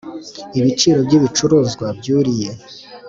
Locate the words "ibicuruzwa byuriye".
1.17-2.49